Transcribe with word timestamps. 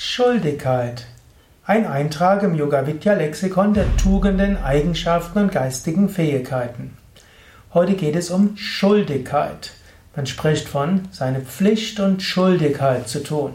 Schuldigkeit. 0.00 1.06
Ein 1.66 1.84
Eintrag 1.84 2.44
im 2.44 2.54
Yoga 2.54 2.86
Vidya 2.86 3.14
Lexikon 3.14 3.74
der 3.74 3.96
Tugenden, 3.96 4.56
Eigenschaften 4.56 5.40
und 5.40 5.50
geistigen 5.50 6.08
Fähigkeiten. 6.08 6.96
Heute 7.74 7.94
geht 7.94 8.14
es 8.14 8.30
um 8.30 8.56
Schuldigkeit. 8.56 9.72
Man 10.14 10.26
spricht 10.26 10.68
von 10.68 11.08
seine 11.10 11.40
Pflicht 11.40 11.98
und 11.98 12.22
Schuldigkeit 12.22 13.08
zu 13.08 13.24
tun. 13.24 13.54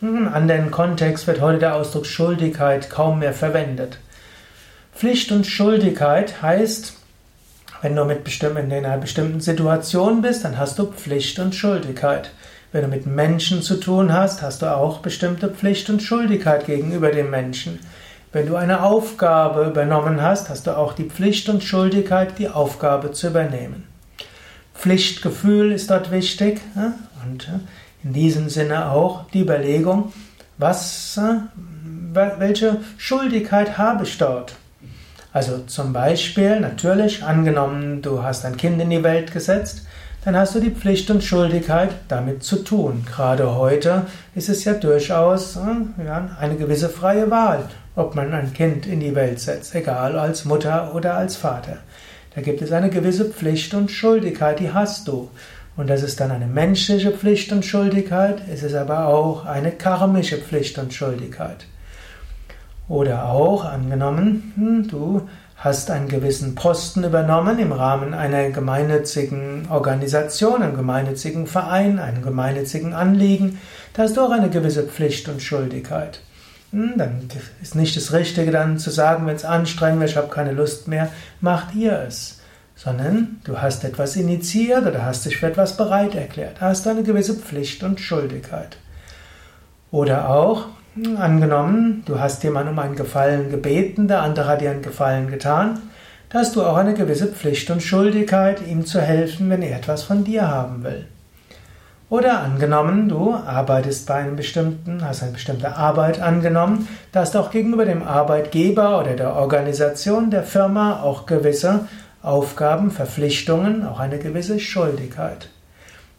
In 0.00 0.08
einem 0.08 0.34
anderen 0.34 0.70
Kontext 0.72 1.28
wird 1.28 1.40
heute 1.40 1.60
der 1.60 1.76
Ausdruck 1.76 2.06
Schuldigkeit 2.06 2.90
kaum 2.90 3.20
mehr 3.20 3.32
verwendet. 3.32 4.00
Pflicht 4.92 5.30
und 5.30 5.46
Schuldigkeit 5.46 6.42
heißt, 6.42 6.94
wenn 7.80 7.94
du 7.94 8.04
mit 8.04 8.42
in 8.42 8.56
einer 8.72 8.98
bestimmten 8.98 9.40
Situation 9.40 10.20
bist, 10.20 10.44
dann 10.44 10.58
hast 10.58 10.80
du 10.80 10.86
Pflicht 10.86 11.38
und 11.38 11.54
Schuldigkeit. 11.54 12.32
Wenn 12.72 12.82
du 12.82 12.88
mit 12.88 13.04
Menschen 13.04 13.62
zu 13.62 13.80
tun 13.80 14.12
hast, 14.12 14.42
hast 14.42 14.62
du 14.62 14.72
auch 14.72 14.98
bestimmte 14.98 15.48
Pflicht 15.48 15.90
und 15.90 16.02
Schuldigkeit 16.02 16.66
gegenüber 16.66 17.10
dem 17.10 17.28
Menschen. 17.28 17.80
Wenn 18.32 18.46
du 18.46 18.54
eine 18.54 18.84
Aufgabe 18.84 19.64
übernommen 19.64 20.22
hast, 20.22 20.48
hast 20.50 20.68
du 20.68 20.76
auch 20.76 20.92
die 20.92 21.10
Pflicht 21.10 21.48
und 21.48 21.64
Schuldigkeit, 21.64 22.38
die 22.38 22.48
Aufgabe 22.48 23.10
zu 23.10 23.26
übernehmen. 23.26 23.88
Pflichtgefühl 24.72 25.72
ist 25.72 25.90
dort 25.90 26.12
wichtig 26.12 26.60
und 27.24 27.50
in 28.04 28.12
diesem 28.12 28.48
Sinne 28.48 28.92
auch 28.92 29.28
die 29.30 29.40
Überlegung, 29.40 30.12
was, 30.56 31.20
welche 32.12 32.76
Schuldigkeit 32.98 33.78
habe 33.78 34.04
ich 34.04 34.16
dort? 34.16 34.54
Also 35.32 35.58
zum 35.66 35.92
Beispiel, 35.92 36.60
natürlich, 36.60 37.24
angenommen, 37.24 38.00
du 38.00 38.22
hast 38.22 38.44
ein 38.44 38.56
Kind 38.56 38.80
in 38.80 38.90
die 38.90 39.02
Welt 39.02 39.32
gesetzt, 39.32 39.86
dann 40.24 40.36
hast 40.36 40.54
du 40.54 40.60
die 40.60 40.70
Pflicht 40.70 41.10
und 41.10 41.24
Schuldigkeit, 41.24 41.90
damit 42.08 42.42
zu 42.42 42.56
tun. 42.56 43.04
Gerade 43.10 43.56
heute 43.56 44.06
ist 44.34 44.48
es 44.48 44.64
ja 44.64 44.74
durchaus 44.74 45.56
äh, 45.56 46.04
ja, 46.04 46.36
eine 46.38 46.56
gewisse 46.56 46.90
freie 46.90 47.30
Wahl, 47.30 47.68
ob 47.96 48.14
man 48.14 48.32
ein 48.34 48.52
Kind 48.52 48.86
in 48.86 49.00
die 49.00 49.14
Welt 49.14 49.40
setzt, 49.40 49.74
egal 49.74 50.18
als 50.18 50.44
Mutter 50.44 50.94
oder 50.94 51.14
als 51.14 51.36
Vater. 51.36 51.78
Da 52.34 52.42
gibt 52.42 52.60
es 52.62 52.70
eine 52.70 52.90
gewisse 52.90 53.24
Pflicht 53.24 53.72
und 53.74 53.90
Schuldigkeit, 53.90 54.60
die 54.60 54.72
hast 54.72 55.08
du. 55.08 55.30
Und 55.76 55.88
das 55.88 56.02
ist 56.02 56.20
dann 56.20 56.30
eine 56.30 56.46
menschliche 56.46 57.12
Pflicht 57.12 57.52
und 57.52 57.64
Schuldigkeit, 57.64 58.42
es 58.52 58.62
ist 58.62 58.74
aber 58.74 59.06
auch 59.06 59.46
eine 59.46 59.72
karmische 59.72 60.36
Pflicht 60.36 60.78
und 60.78 60.92
Schuldigkeit. 60.92 61.66
Oder 62.88 63.26
auch 63.26 63.64
angenommen, 63.64 64.52
hm, 64.56 64.88
du 64.88 65.28
hast 65.60 65.90
einen 65.90 66.08
gewissen 66.08 66.54
Posten 66.54 67.04
übernommen 67.04 67.58
im 67.58 67.72
Rahmen 67.72 68.14
einer 68.14 68.48
gemeinnützigen 68.48 69.68
Organisation, 69.68 70.62
einem 70.62 70.74
gemeinnützigen 70.74 71.46
Verein, 71.46 71.98
einem 71.98 72.22
gemeinnützigen 72.22 72.94
Anliegen, 72.94 73.60
da 73.92 74.04
hast 74.04 74.16
du 74.16 74.22
auch 74.22 74.30
eine 74.30 74.48
gewisse 74.48 74.84
Pflicht 74.84 75.28
und 75.28 75.42
Schuldigkeit. 75.42 76.20
Hm, 76.72 76.94
dann 76.96 77.28
ist 77.60 77.74
nicht 77.74 77.94
das 77.94 78.14
Richtige 78.14 78.50
dann 78.50 78.78
zu 78.78 78.90
sagen, 78.90 79.26
wenn 79.26 79.36
es 79.36 79.44
anstrengend 79.44 80.00
wird, 80.00 80.10
ich 80.10 80.16
habe 80.16 80.28
keine 80.28 80.52
Lust 80.52 80.88
mehr, 80.88 81.10
macht 81.42 81.74
ihr 81.74 82.04
es. 82.08 82.40
Sondern 82.74 83.40
du 83.44 83.60
hast 83.60 83.84
etwas 83.84 84.16
initiiert 84.16 84.86
oder 84.86 85.04
hast 85.04 85.26
dich 85.26 85.36
für 85.36 85.48
etwas 85.48 85.76
bereit 85.76 86.14
erklärt. 86.14 86.62
Hast 86.62 86.86
du 86.86 86.90
eine 86.90 87.02
gewisse 87.02 87.34
Pflicht 87.34 87.82
und 87.82 88.00
Schuldigkeit. 88.00 88.78
Oder 89.90 90.30
auch, 90.30 90.68
Angenommen, 91.18 92.02
du 92.04 92.18
hast 92.18 92.42
jemanden 92.42 92.72
um 92.72 92.78
einen 92.78 92.96
Gefallen 92.96 93.50
gebeten, 93.50 94.08
der 94.08 94.22
andere 94.22 94.46
hat 94.46 94.60
dir 94.60 94.70
einen 94.70 94.82
Gefallen 94.82 95.30
getan, 95.30 95.78
da 96.28 96.40
hast 96.40 96.56
du 96.56 96.62
auch 96.62 96.76
eine 96.76 96.94
gewisse 96.94 97.28
Pflicht 97.28 97.70
und 97.70 97.82
Schuldigkeit, 97.82 98.66
ihm 98.66 98.84
zu 98.84 99.00
helfen, 99.00 99.48
wenn 99.48 99.62
er 99.62 99.78
etwas 99.78 100.02
von 100.02 100.24
dir 100.24 100.48
haben 100.48 100.84
will. 100.84 101.06
Oder 102.10 102.40
angenommen, 102.40 103.08
du 103.08 103.32
arbeitest 103.32 104.06
bei 104.06 104.16
einem 104.16 104.36
bestimmten, 104.36 105.04
hast 105.04 105.22
eine 105.22 105.32
bestimmte 105.32 105.76
Arbeit 105.76 106.20
angenommen, 106.20 106.88
da 107.12 107.20
hast 107.20 107.34
du 107.34 107.38
auch 107.38 107.50
gegenüber 107.50 107.84
dem 107.84 108.02
Arbeitgeber 108.02 109.00
oder 109.00 109.14
der 109.14 109.36
Organisation, 109.36 110.30
der 110.30 110.42
Firma 110.42 111.02
auch 111.02 111.24
gewisse 111.24 111.86
Aufgaben, 112.22 112.90
Verpflichtungen, 112.90 113.86
auch 113.86 114.00
eine 114.00 114.18
gewisse 114.18 114.58
Schuldigkeit. 114.58 115.48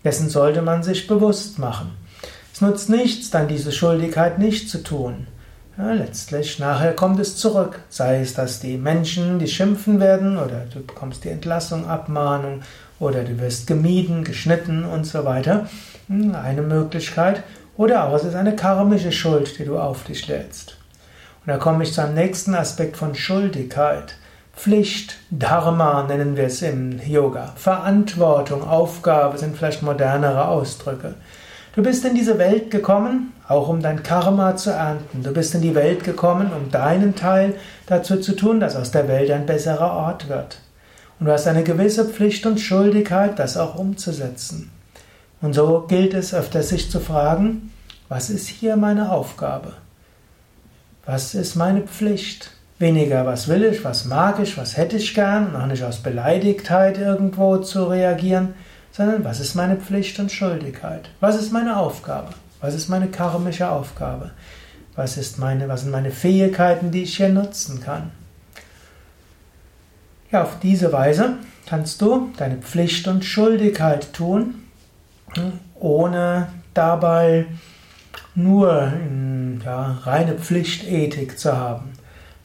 Dessen 0.04 0.30
sollte 0.30 0.62
man 0.62 0.82
sich 0.82 1.08
bewusst 1.08 1.60
machen. 1.60 2.01
Es 2.62 2.68
nutzt 2.68 2.90
nichts, 2.92 3.32
dann 3.32 3.48
diese 3.48 3.72
Schuldigkeit 3.72 4.38
nicht 4.38 4.70
zu 4.70 4.84
tun. 4.84 5.26
Ja, 5.80 5.94
letztlich, 5.94 6.60
nachher 6.60 6.94
kommt 6.94 7.20
es 7.20 7.36
zurück. 7.36 7.80
Sei 7.90 8.22
es, 8.22 8.36
dass 8.36 8.60
die 8.60 8.78
Menschen, 8.78 9.40
die 9.40 9.48
schimpfen 9.48 10.00
werden, 10.00 10.38
oder 10.38 10.66
du 10.72 10.86
bekommst 10.86 11.24
die 11.24 11.30
Entlassung, 11.30 11.88
Abmahnung, 11.88 12.62
oder 13.00 13.24
du 13.24 13.40
wirst 13.40 13.66
gemieden, 13.66 14.24
geschnitten 14.24 14.86
und 14.86 15.06
so 15.06 15.26
weiter. 15.26 15.68
Hm, 16.08 16.36
eine 16.36 16.62
Möglichkeit. 16.62 17.42
Oder 17.78 18.04
auch 18.04 18.14
es 18.14 18.26
ist 18.26 18.36
eine 18.36 18.56
karmische 18.56 19.12
Schuld, 19.12 19.58
die 19.58 19.66
du 19.66 19.80
auf 19.80 20.04
dich 20.04 20.28
lädst. 20.28 20.78
Und 21.44 21.48
da 21.48 21.58
komme 21.58 21.84
ich 21.84 21.94
zum 21.94 22.14
nächsten 22.14 22.54
Aspekt 22.54 22.96
von 22.96 23.16
Schuldigkeit. 23.16 24.18
Pflicht, 24.56 25.16
Dharma 25.32 26.04
nennen 26.04 26.38
wir 26.38 26.44
es 26.44 26.62
im 26.62 27.00
Yoga. 27.04 27.54
Verantwortung, 27.56 28.62
Aufgabe 28.62 29.40
sind 29.40 29.58
vielleicht 29.58 29.82
modernere 29.82 30.48
Ausdrücke. 30.48 31.16
Du 31.74 31.82
bist 31.82 32.04
in 32.04 32.16
diese 32.16 32.38
Welt 32.38 32.70
gekommen, 32.70 33.32
auch 33.48 33.70
um 33.70 33.82
dein 33.82 34.04
Karma 34.04 34.58
zu 34.58 34.72
ernten. 34.72 35.24
Du 35.24 35.32
bist 35.32 35.56
in 35.56 35.62
die 35.62 35.74
Welt 35.74 36.04
gekommen, 36.04 36.52
um 36.52 36.70
deinen 36.70 37.16
Teil 37.16 37.54
dazu 37.86 38.18
zu 38.18 38.36
tun, 38.36 38.60
dass 38.60 38.76
aus 38.76 38.92
der 38.92 39.08
Welt 39.08 39.32
ein 39.32 39.46
besserer 39.46 39.94
Ort 39.94 40.28
wird. 40.28 40.60
Und 41.18 41.28
du 41.28 41.32
hast 41.32 41.48
eine 41.48 41.64
gewisse 41.64 42.04
Pflicht 42.04 42.46
und 42.46 42.60
Schuldigkeit, 42.60 43.40
das 43.40 43.56
auch 43.56 43.76
umzusetzen. 43.76 44.70
Und 45.40 45.54
so 45.54 45.86
gilt 45.88 46.14
es 46.14 46.34
öfter 46.34 46.62
sich 46.62 46.92
zu 46.92 47.00
fragen, 47.00 47.72
was 48.10 48.30
ist 48.30 48.48
hier 48.48 48.76
meine 48.76 49.10
Aufgabe? 49.10 49.74
Was 51.06 51.34
ist 51.36 51.56
meine 51.56 51.84
Pflicht? 51.84 52.52
Weniger, 52.80 53.26
was 53.26 53.48
will 53.48 53.64
ich, 53.64 53.86
was 53.86 54.06
mag 54.06 54.40
ich, 54.40 54.58
was 54.58 54.76
hätte 54.76 54.98
ich 54.98 55.14
gern, 55.14 55.48
und 55.48 55.56
auch 55.56 55.68
nicht 55.68 55.84
aus 55.84 56.00
Beleidigtheit 56.00 56.98
irgendwo 56.98 57.58
zu 57.58 57.86
reagieren, 57.86 58.56
sondern 58.92 59.24
was 59.24 59.40
ist 59.40 59.56
meine 59.56 59.78
Pflicht 59.78 60.20
und 60.20 60.32
Schuldigkeit? 60.32 61.10
Was 61.20 61.36
ist 61.36 61.52
meine 61.52 61.78
Aufgabe? 61.78 62.30
Was 62.60 62.76
ist 62.76 62.90
meine 62.90 63.08
karmische 63.08 63.70
Aufgabe? 63.70 64.32
Was, 64.96 65.18
ist 65.18 65.40
meine, 65.40 65.68
was 65.68 65.82
sind 65.82 65.92
meine 65.92 66.12
Fähigkeiten, 66.12 66.92
die 66.92 67.04
ich 67.04 67.18
hier 67.18 67.30
nutzen 67.30 67.82
kann? 67.82 68.12
Ja, 70.32 70.44
auf 70.44 70.60
diese 70.60 70.94
Weise 70.94 71.36
kannst 71.66 72.02
du 72.02 72.32
deine 72.38 72.58
Pflicht 72.58 73.08
und 73.08 73.26
Schuldigkeit 73.26 74.14
tun, 74.14 74.56
ohne 75.76 76.48
dabei 76.74 77.46
nur 78.36 78.94
ja, 79.64 80.00
reine 80.04 80.36
Pflichtethik 80.36 81.40
zu 81.40 81.58
haben. 81.58 81.94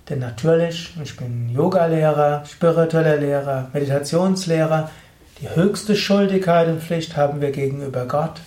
Denn 0.09 0.21
natürlich, 0.21 0.97
ich 1.03 1.17
bin 1.17 1.49
Yogalehrer, 1.49 2.45
spiritueller 2.45 3.17
Lehrer, 3.17 3.69
Meditationslehrer, 3.73 4.91
die 5.41 5.55
höchste 5.55 5.97
Schuldigkeit 5.97 6.69
und 6.69 6.83
Pflicht 6.83 7.17
haben 7.17 7.41
wir 7.41 7.51
gegenüber 7.51 8.07
Gott 8.07 8.41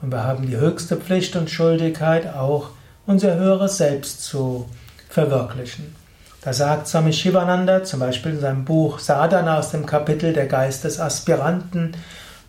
und 0.00 0.10
wir 0.10 0.24
haben 0.24 0.46
die 0.46 0.56
höchste 0.56 0.96
Pflicht 0.96 1.36
und 1.36 1.50
Schuldigkeit 1.50 2.34
auch 2.34 2.70
unser 3.06 3.34
höheres 3.34 3.76
Selbst 3.76 4.24
zu 4.24 4.68
verwirklichen. 5.08 5.94
Da 6.40 6.52
sagt 6.52 6.88
Swami 6.88 7.12
Shivananda 7.12 7.84
zum 7.84 8.00
Beispiel 8.00 8.32
in 8.32 8.40
seinem 8.40 8.64
Buch 8.64 8.98
Sadhana 8.98 9.58
aus 9.58 9.70
dem 9.70 9.86
Kapitel 9.86 10.32
Der 10.32 10.46
Geist 10.46 10.84
des 10.84 11.00
Aspiranten, 11.00 11.96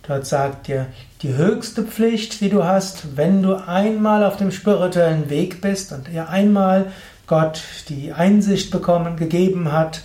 dort 0.07 0.25
sagt 0.25 0.69
er, 0.69 0.87
die 1.21 1.35
höchste 1.35 1.83
Pflicht, 1.83 2.41
die 2.41 2.49
du 2.49 2.63
hast, 2.63 3.17
wenn 3.17 3.41
du 3.41 3.55
einmal 3.55 4.23
auf 4.23 4.37
dem 4.37 4.51
spirituellen 4.51 5.29
Weg 5.29 5.61
bist 5.61 5.91
und 5.91 6.07
dir 6.07 6.29
einmal 6.29 6.91
Gott 7.27 7.61
die 7.89 8.13
Einsicht 8.13 8.69
bekommen, 8.69 9.17
gegeben 9.17 9.71
hat, 9.71 10.01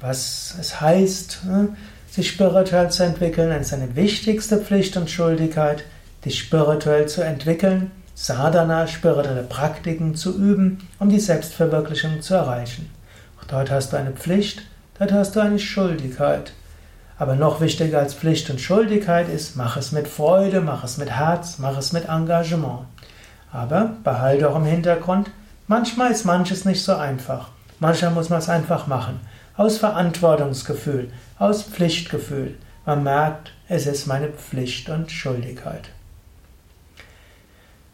was 0.00 0.56
es 0.58 0.80
heißt, 0.80 1.44
ne, 1.46 1.76
sich 2.18 2.30
spirituell 2.30 2.90
zu 2.90 3.04
entwickeln, 3.04 3.52
ist 3.60 3.72
eine 3.72 3.94
wichtigste 3.94 4.58
Pflicht 4.58 4.96
und 4.96 5.08
Schuldigkeit, 5.08 5.84
dich 6.24 6.36
spirituell 6.36 7.06
zu 7.06 7.22
entwickeln, 7.22 7.92
Sadhana, 8.16 8.88
spirituelle 8.88 9.44
Praktiken 9.44 10.16
zu 10.16 10.36
üben, 10.36 10.78
um 10.98 11.10
die 11.10 11.20
Selbstverwirklichung 11.20 12.20
zu 12.20 12.34
erreichen. 12.34 12.90
Auch 13.38 13.44
dort 13.44 13.70
hast 13.70 13.92
du 13.92 13.96
eine 13.96 14.10
Pflicht, 14.10 14.62
dort 14.98 15.12
hast 15.12 15.36
du 15.36 15.40
eine 15.40 15.60
Schuldigkeit. 15.60 16.52
Aber 17.20 17.36
noch 17.36 17.60
wichtiger 17.60 18.00
als 18.00 18.14
Pflicht 18.14 18.50
und 18.50 18.60
Schuldigkeit 18.60 19.28
ist, 19.28 19.54
mach 19.54 19.76
es 19.76 19.92
mit 19.92 20.08
Freude, 20.08 20.60
mach 20.60 20.82
es 20.82 20.98
mit 20.98 21.12
Herz, 21.12 21.58
mach 21.58 21.78
es 21.78 21.92
mit 21.92 22.08
Engagement. 22.08 22.80
Aber 23.52 23.92
behalte 24.02 24.50
auch 24.50 24.56
im 24.56 24.64
Hintergrund, 24.64 25.30
manchmal 25.68 26.10
ist 26.10 26.24
manches 26.24 26.64
nicht 26.64 26.82
so 26.82 26.96
einfach. 26.96 27.50
Manchmal 27.78 28.10
muss 28.10 28.28
man 28.28 28.40
es 28.40 28.48
einfach 28.48 28.88
machen 28.88 29.20
aus 29.58 29.78
Verantwortungsgefühl, 29.78 31.10
aus 31.38 31.64
Pflichtgefühl. 31.64 32.54
Man 32.86 33.02
merkt, 33.02 33.52
es 33.68 33.86
ist 33.86 34.06
meine 34.06 34.28
Pflicht 34.28 34.88
und 34.88 35.10
Schuldigkeit. 35.10 35.90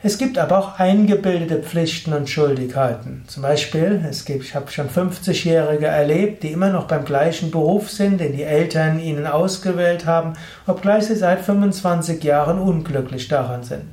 Es 0.02 0.18
gibt 0.18 0.36
aber 0.36 0.58
auch 0.58 0.78
eingebildete 0.78 1.62
Pflichten 1.62 2.12
und 2.12 2.28
Schuldigkeiten. 2.28 3.24
Zum 3.26 3.42
Beispiel, 3.42 4.04
es 4.06 4.26
gibt, 4.26 4.44
ich 4.44 4.54
habe 4.54 4.70
schon 4.70 4.90
50-Jährige 4.90 5.86
erlebt, 5.86 6.42
die 6.42 6.52
immer 6.52 6.68
noch 6.68 6.86
beim 6.86 7.06
gleichen 7.06 7.50
Beruf 7.50 7.90
sind, 7.90 8.20
den 8.20 8.36
die 8.36 8.42
Eltern 8.42 9.00
ihnen 9.00 9.26
ausgewählt 9.26 10.04
haben, 10.04 10.34
obgleich 10.66 11.06
sie 11.06 11.16
seit 11.16 11.40
25 11.40 12.22
Jahren 12.22 12.58
unglücklich 12.58 13.28
daran 13.28 13.64
sind. 13.64 13.84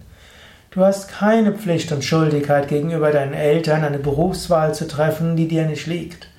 Du 0.71 0.81
hast 0.81 1.07
keine 1.07 1.53
Pflicht 1.53 1.94
und 1.94 2.03
Schuldigkeit 2.03 2.67
gegenüber 2.67 3.12
deinen 3.12 3.33
Eltern, 3.33 3.85
eine 3.85 4.00
Berufswahl 4.00 4.75
zu 4.75 4.89
treffen, 4.89 5.38
die 5.38 5.47
dir 5.47 5.65
nicht 5.65 5.88
liegt. 5.88 6.31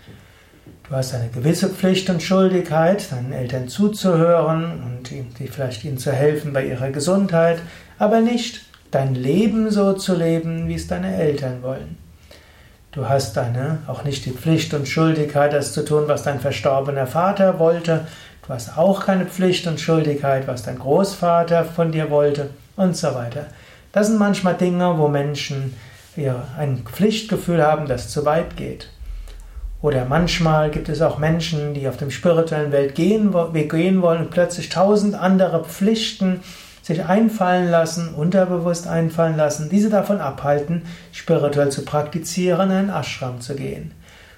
Du 0.93 0.99
hast 0.99 1.15
eine 1.15 1.31
gewisse 1.31 1.71
Pflicht 1.71 2.11
und 2.11 2.23
Schuldigkeit, 2.23 3.11
deinen 3.11 3.33
Eltern 3.33 3.67
zuzuhören 3.67 4.83
und 4.85 5.09
vielleicht 5.51 5.85
ihnen 5.85 5.97
zu 5.97 6.13
helfen 6.13 6.53
bei 6.53 6.67
ihrer 6.67 6.91
Gesundheit, 6.91 7.61
aber 7.99 8.21
nicht 8.21 8.61
dein 8.91 9.15
Leben 9.15 9.71
so 9.71 9.95
zu 9.95 10.15
leben, 10.15 10.69
wie 10.69 10.75
es 10.75 10.89
deine 10.89 11.17
Eltern 11.17 11.63
wollen. 11.63 11.97
Du 12.91 13.09
hast 13.09 13.39
deine, 13.39 13.79
auch 13.87 14.05
nicht 14.05 14.27
die 14.27 14.33
Pflicht 14.33 14.75
und 14.75 14.87
Schuldigkeit, 14.87 15.55
das 15.55 15.73
zu 15.73 15.83
tun, 15.83 16.05
was 16.09 16.25
dein 16.25 16.41
verstorbener 16.41 17.07
Vater 17.07 17.59
wollte. 17.59 18.07
Du 18.47 18.53
hast 18.53 18.77
auch 18.77 19.07
keine 19.07 19.25
Pflicht 19.25 19.67
und 19.67 19.81
Schuldigkeit, 19.81 20.47
was 20.47 20.63
dein 20.63 20.79
Großvater 20.79 21.65
von 21.65 21.91
dir 21.91 22.11
wollte 22.11 22.51
und 22.77 22.99
so 22.99 23.15
weiter. 23.15 23.47
Das 23.93 24.09
sind 24.09 24.19
manchmal 24.19 24.59
Dinge, 24.59 24.99
wo 24.99 25.09
Menschen 25.09 25.75
ja, 26.17 26.49
ein 26.59 26.85
Pflichtgefühl 26.85 27.63
haben, 27.63 27.87
das 27.87 28.11
zu 28.11 28.27
weit 28.27 28.59
geht. 28.59 28.91
Oder 29.83 30.05
manchmal 30.05 30.71
gibt 30.71 30.89
es 30.89 31.03
auch 31.03 31.19
Menschen, 31.19 31.75
die 31.75 31.89
auf 31.89 31.97
dem 31.97 32.13
spirituellen 32.13 32.71
gehen, 32.95 33.35
gehen 33.69 34.01
wollen 34.01 34.21
und 34.21 34.31
plötzlich 34.31 34.69
tausend 34.69 35.17
andere 35.17 35.65
Pflichten 35.65 36.41
sich 36.83 37.05
einfallen 37.05 37.69
lassen, 37.69 38.15
unterbewusst 38.15 38.87
einfallen 38.87 39.37
lassen, 39.37 39.69
diese 39.69 39.91
davon 39.91 40.21
abhalten, 40.21 40.83
spirituell 41.13 41.71
zu 41.71 41.85
praktizieren, 41.85 42.71
in 42.71 42.77
einen 42.77 42.91
Ashram 42.91 43.41
zu 43.41 43.57
gehen. 43.57 43.93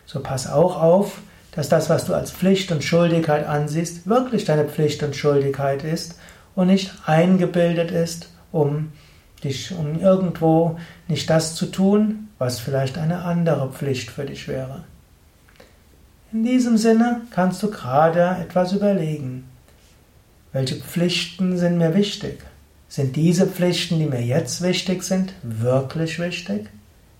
So 0.07 0.21
pass 0.21 0.51
auch 0.51 0.83
auf, 0.83 1.21
dass 1.53 1.69
das, 1.69 1.89
was 1.91 2.07
du 2.07 2.15
als 2.15 2.31
Pflicht 2.31 2.73
und 2.73 2.83
Schuldigkeit 2.83 3.47
ansiehst, 3.47 4.07
wirklich 4.07 4.45
deine 4.47 4.65
Pflicht 4.65 5.03
und 5.03 5.15
Schuldigkeit 5.15 5.85
ist 5.85 6.19
und 6.55 6.69
nicht 6.69 6.93
eingebildet 7.07 7.91
ist, 7.91 8.31
um 8.51 8.93
dich, 9.43 9.75
um 9.75 10.01
irgendwo 10.01 10.79
nicht 11.07 11.29
das 11.29 11.55
zu 11.55 11.67
tun, 11.67 12.29
was 12.39 12.61
vielleicht 12.61 12.99
eine 12.99 13.25
andere 13.25 13.71
Pflicht 13.71 14.11
für 14.11 14.25
dich 14.25 14.49
wäre. 14.49 14.85
In 16.35 16.43
diesem 16.43 16.77
Sinne 16.77 17.21
kannst 17.31 17.63
du 17.63 17.71
gerade 17.71 18.39
etwas 18.43 18.73
überlegen. 18.73 19.49
Welche 20.53 20.75
Pflichten 20.75 21.57
sind 21.57 21.79
mir 21.79 21.95
wichtig? 21.95 22.43
Sind 22.89 23.15
diese 23.15 23.47
Pflichten, 23.47 24.01
die 24.01 24.07
mir 24.07 24.21
jetzt 24.21 24.61
wichtig 24.61 25.05
sind, 25.05 25.33
wirklich 25.45 26.19
wichtig? 26.19 26.69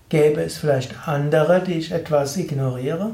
Gäbe 0.09 0.43
es 0.43 0.57
vielleicht 0.57 1.07
andere, 1.07 1.63
die 1.63 1.75
ich 1.75 1.93
etwas 1.93 2.35
ignoriere? 2.35 3.11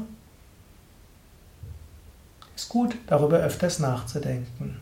Ist 2.56 2.68
gut, 2.68 2.96
darüber 3.06 3.38
öfters 3.38 3.78
nachzudenken. 3.78 4.80